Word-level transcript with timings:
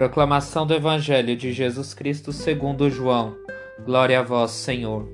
Proclamação 0.00 0.66
do 0.66 0.72
Evangelho 0.72 1.36
de 1.36 1.52
Jesus 1.52 1.92
Cristo 1.92 2.32
segundo 2.32 2.88
João. 2.88 3.36
Glória 3.84 4.18
a 4.18 4.22
vós, 4.22 4.52
Senhor. 4.52 5.06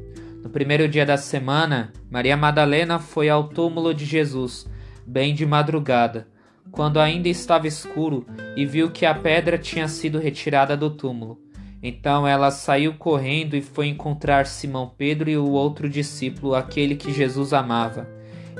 No 0.45 0.49
primeiro 0.49 0.87
dia 0.87 1.05
da 1.05 1.17
semana, 1.17 1.93
Maria 2.09 2.37
Madalena 2.37 3.01
foi 3.01 3.29
ao 3.29 3.49
túmulo 3.49 3.93
de 3.93 4.05
Jesus, 4.05 4.65
bem 5.05 5.35
de 5.35 5.45
madrugada, 5.45 6.29
quando 6.71 7.01
ainda 7.01 7.29
estava 7.29 7.67
escuro, 7.67 8.25
e 8.55 8.65
viu 8.65 8.89
que 8.93 9.05
a 9.05 9.13
pedra 9.13 9.59
tinha 9.59 9.89
sido 9.89 10.21
retirada 10.21 10.77
do 10.77 10.89
túmulo. 10.89 11.41
Então 11.83 12.25
ela 12.25 12.53
saiu 12.53 12.95
correndo 12.95 13.57
e 13.57 13.63
foi 13.63 13.89
encontrar 13.89 14.47
Simão 14.47 14.95
Pedro 14.97 15.29
e 15.29 15.37
o 15.37 15.51
outro 15.51 15.89
discípulo, 15.89 16.55
aquele 16.55 16.95
que 16.95 17.13
Jesus 17.13 17.53
amava. 17.53 18.09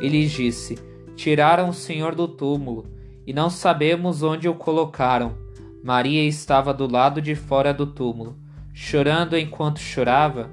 Ele 0.01 0.27
disse: 0.27 0.77
Tiraram 1.15 1.69
o 1.69 1.73
Senhor 1.73 2.17
do 2.17 2.27
túmulo, 2.27 2.85
e 3.25 3.33
não 3.33 3.49
sabemos 3.49 4.25
onde 4.25 4.49
o 4.49 4.57
colocaram. 4.57 5.46
Maria 5.87 6.25
estava 6.25 6.75
do 6.75 6.91
lado 6.91 7.23
de 7.23 7.37
fora 7.37 7.73
do 7.73 7.87
túmulo, 7.87 8.37
chorando 8.75 9.39
enquanto 9.39 9.79
chorava. 9.79 10.51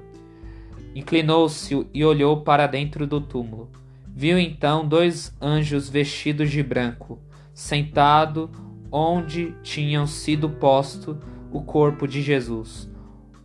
Inclinou-se 0.94 1.84
e 1.92 2.04
olhou 2.04 2.42
para 2.42 2.68
dentro 2.68 3.04
do 3.04 3.20
túmulo. 3.20 3.68
Viu 4.06 4.38
então 4.38 4.86
dois 4.86 5.36
anjos 5.42 5.88
vestidos 5.88 6.52
de 6.52 6.62
branco, 6.62 7.20
sentado 7.52 8.48
onde 8.92 9.56
tinham 9.60 10.06
sido 10.06 10.48
posto 10.48 11.18
o 11.50 11.62
corpo 11.62 12.06
de 12.06 12.22
Jesus, 12.22 12.88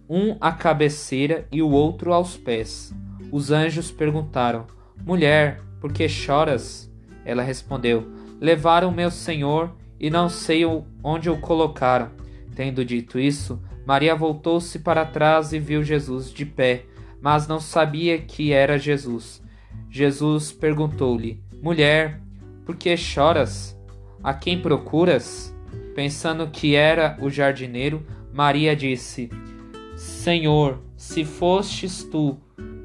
um 0.08 0.38
à 0.40 0.52
cabeceira 0.52 1.48
e 1.52 1.60
o 1.60 1.72
outro 1.72 2.14
aos 2.14 2.38
pés. 2.38 2.94
Os 3.32 3.50
anjos 3.50 3.90
perguntaram: 3.90 4.68
Mulher, 5.04 5.60
por 5.82 5.92
que 5.92 6.08
choras? 6.08 6.88
Ela 7.26 7.42
respondeu: 7.42 8.08
Levaram 8.40 8.92
meu 8.92 9.10
senhor 9.10 9.76
e 10.00 10.10
não 10.10 10.30
sei 10.30 10.64
onde 11.04 11.30
o 11.30 11.40
colocaram. 11.40 12.12
Tendo 12.56 12.84
dito 12.86 13.20
isso, 13.20 13.62
Maria 13.86 14.16
voltou-se 14.16 14.80
para 14.80 15.06
trás 15.06 15.54
e 15.54 15.60
viu 15.60 15.84
Jesus 15.84 16.32
de 16.32 16.46
pé, 16.46 16.86
mas 17.22 17.48
não 17.48 17.60
sabia 17.60 18.18
que 18.18 18.52
era 18.52 18.78
Jesus. 18.78 19.42
Jesus 19.90 20.52
perguntou-lhe: 20.52 21.42
Mulher, 21.62 22.22
por 22.66 22.76
que 22.76 22.96
choras? 22.96 23.78
A 24.24 24.34
quem 24.34 24.62
procuras? 24.62 25.56
Pensando 25.96 26.48
que 26.48 26.76
era 26.76 27.18
o 27.22 27.30
jardineiro, 27.30 28.06
Maria 28.34 28.76
disse: 28.76 29.30
Senhor, 29.96 30.80
se 30.96 31.26
fostes 31.26 32.04
tu 32.04 32.38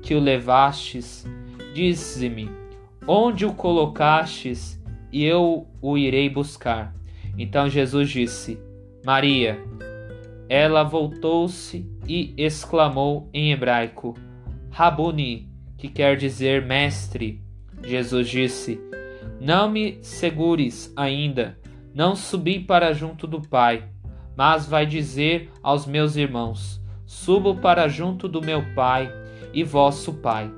que 0.02 0.14
o 0.14 0.20
levastes, 0.20 1.26
dize-me 1.74 2.64
onde 3.06 3.44
o 3.44 3.52
colocastes 3.52 4.80
e 5.12 5.24
eu 5.24 5.66
o 5.80 5.98
irei 5.98 6.28
buscar. 6.28 6.94
Então 7.38 7.68
Jesus 7.68 8.10
disse: 8.10 8.58
Maria. 9.04 9.58
Ela 10.48 10.82
voltou-se 10.82 11.90
e 12.06 12.34
exclamou 12.36 13.28
em 13.32 13.52
hebraico: 13.52 14.14
Rabuni, 14.70 15.48
que 15.76 15.88
quer 15.88 16.16
dizer 16.16 16.64
mestre. 16.64 17.42
Jesus 17.82 18.28
disse: 18.28 18.80
Não 19.40 19.70
me 19.70 19.98
segures 20.02 20.92
ainda, 20.96 21.58
não 21.94 22.14
subi 22.14 22.60
para 22.60 22.92
junto 22.92 23.26
do 23.26 23.40
Pai, 23.40 23.84
mas 24.36 24.66
vai 24.66 24.86
dizer 24.86 25.50
aos 25.62 25.86
meus 25.86 26.16
irmãos: 26.16 26.80
Subo 27.06 27.56
para 27.56 27.88
junto 27.88 28.28
do 28.28 28.40
meu 28.40 28.62
Pai 28.74 29.12
e 29.52 29.62
vosso 29.62 30.14
Pai, 30.14 30.50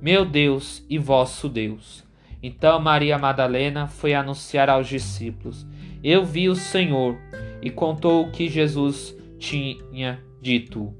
meu 0.00 0.24
Deus 0.24 0.84
e 0.88 0.98
vosso 0.98 1.48
Deus. 1.48 2.04
Então 2.42 2.80
Maria 2.80 3.18
Madalena 3.18 3.86
foi 3.86 4.14
anunciar 4.14 4.70
aos 4.70 4.88
discípulos: 4.88 5.66
Eu 6.02 6.24
vi 6.24 6.48
o 6.48 6.54
Senhor, 6.54 7.16
e 7.60 7.70
contou 7.70 8.24
o 8.24 8.30
que 8.30 8.48
Jesus 8.48 9.16
tinha 9.38 10.22
dito. 10.40 10.94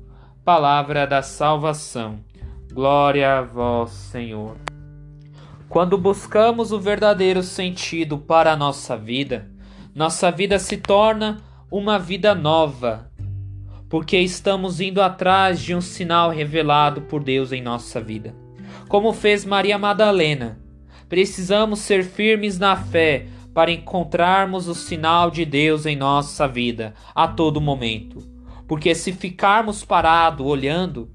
Palavra 0.44 1.06
da 1.06 1.22
salvação. 1.22 2.18
Glória 2.72 3.38
a 3.38 3.42
vós, 3.42 3.90
Senhor. 3.90 4.56
Quando 5.68 5.98
buscamos 5.98 6.72
o 6.72 6.80
verdadeiro 6.80 7.42
sentido 7.42 8.18
para 8.18 8.52
a 8.52 8.56
nossa 8.56 8.96
vida, 8.96 9.50
nossa 9.94 10.30
vida 10.30 10.58
se 10.58 10.76
torna 10.76 11.38
uma 11.70 11.98
vida 11.98 12.34
nova, 12.34 13.10
porque 13.88 14.18
estamos 14.18 14.80
indo 14.80 15.02
atrás 15.02 15.60
de 15.60 15.74
um 15.74 15.80
sinal 15.80 16.30
revelado 16.30 17.02
por 17.02 17.22
Deus 17.22 17.52
em 17.52 17.62
nossa 17.62 18.00
vida. 18.00 18.34
Como 18.88 19.12
fez 19.12 19.44
Maria 19.44 19.78
Madalena, 19.78 20.58
Precisamos 21.08 21.78
ser 21.80 22.04
firmes 22.04 22.58
na 22.58 22.76
fé 22.76 23.26
para 23.58 23.72
encontrarmos 23.72 24.68
o 24.68 24.74
sinal 24.74 25.32
de 25.32 25.44
Deus 25.44 25.84
em 25.84 25.96
nossa 25.96 26.46
vida 26.46 26.94
a 27.12 27.26
todo 27.26 27.60
momento. 27.60 28.22
Porque 28.68 28.94
se 28.94 29.12
ficarmos 29.12 29.84
parados 29.84 30.46
olhando, 30.46 31.10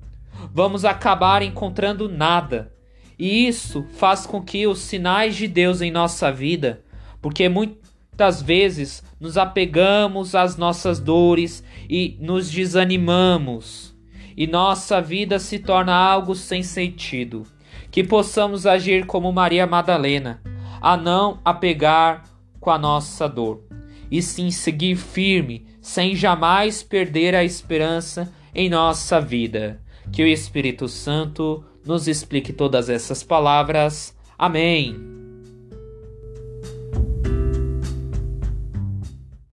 vamos 0.54 0.84
acabar 0.84 1.42
encontrando 1.42 2.10
nada. 2.10 2.74
E 3.18 3.48
isso 3.48 3.86
faz 3.94 4.26
com 4.26 4.42
que 4.42 4.68
os 4.68 4.80
sinais 4.80 5.38
de 5.38 5.48
Deus 5.48 5.80
em 5.80 5.90
nossa 5.90 6.34
vida, 6.34 6.84
porque 7.22 7.48
muitas 7.48 8.42
vezes 8.42 9.02
nos 9.22 9.38
apegamos 9.38 10.36
às 10.36 10.58
nossas 10.58 11.00
dores 11.00 11.64
e 11.90 12.18
nos 12.20 12.52
desanimamos, 12.52 13.96
e 14.36 14.46
nossa 14.46 15.00
vida 15.00 15.40
se 15.40 15.60
torna 15.60 15.96
algo 15.96 16.36
sem 16.36 16.62
sentido 16.62 17.48
que 17.90 18.04
possamos 18.04 18.66
agir 18.66 19.06
como 19.06 19.32
Maria 19.32 19.68
Madalena, 19.68 20.42
a 20.82 20.98
não 20.98 21.40
apegar 21.46 22.33
com 22.64 22.72
a 22.72 22.80
nossa 22.80 23.28
dor, 23.28 23.62
e 24.10 24.22
sim 24.22 24.50
seguir 24.50 24.96
firme, 24.96 25.68
sem 25.82 26.16
jamais 26.16 26.82
perder 26.82 27.36
a 27.36 27.44
esperança 27.44 28.34
em 28.56 28.70
nossa 28.70 29.20
vida. 29.20 29.82
Que 30.14 30.24
o 30.24 30.28
Espírito 30.28 30.88
Santo 30.88 31.64
nos 31.86 32.08
explique 32.08 32.54
todas 32.54 32.90
essas 32.90 33.22
palavras. 33.22 34.18
Amém. 34.38 35.23